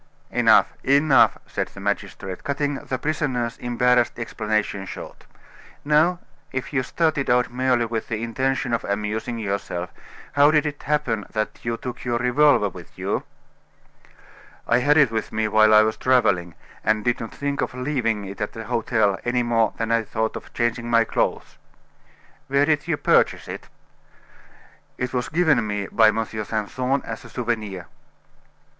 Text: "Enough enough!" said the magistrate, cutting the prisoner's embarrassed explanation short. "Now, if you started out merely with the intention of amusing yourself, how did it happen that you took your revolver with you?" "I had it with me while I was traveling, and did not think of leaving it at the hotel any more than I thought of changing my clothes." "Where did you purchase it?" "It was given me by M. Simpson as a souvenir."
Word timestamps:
"Enough 0.31 0.73
enough!" 0.83 1.37
said 1.45 1.67
the 1.67 1.79
magistrate, 1.79 2.43
cutting 2.43 2.73
the 2.73 2.97
prisoner's 2.97 3.55
embarrassed 3.59 4.17
explanation 4.17 4.87
short. 4.87 5.25
"Now, 5.85 6.17
if 6.51 6.73
you 6.73 6.81
started 6.81 7.29
out 7.29 7.51
merely 7.53 7.85
with 7.85 8.07
the 8.07 8.23
intention 8.23 8.73
of 8.73 8.83
amusing 8.83 9.37
yourself, 9.37 9.91
how 10.33 10.49
did 10.49 10.65
it 10.65 10.81
happen 10.81 11.27
that 11.33 11.59
you 11.63 11.77
took 11.77 12.03
your 12.03 12.17
revolver 12.17 12.67
with 12.67 12.97
you?" 12.97 13.25
"I 14.67 14.79
had 14.79 14.97
it 14.97 15.11
with 15.11 15.31
me 15.31 15.47
while 15.47 15.71
I 15.71 15.83
was 15.83 15.97
traveling, 15.97 16.55
and 16.83 17.05
did 17.05 17.19
not 17.19 17.31
think 17.31 17.61
of 17.61 17.75
leaving 17.75 18.25
it 18.25 18.41
at 18.41 18.53
the 18.53 18.63
hotel 18.63 19.19
any 19.23 19.43
more 19.43 19.75
than 19.77 19.91
I 19.91 20.01
thought 20.01 20.35
of 20.35 20.51
changing 20.51 20.89
my 20.89 21.03
clothes." 21.03 21.59
"Where 22.47 22.65
did 22.65 22.87
you 22.87 22.97
purchase 22.97 23.47
it?" 23.47 23.69
"It 24.97 25.13
was 25.13 25.29
given 25.29 25.67
me 25.67 25.85
by 25.91 26.07
M. 26.07 26.25
Simpson 26.25 27.03
as 27.05 27.23
a 27.23 27.29
souvenir." 27.29 27.85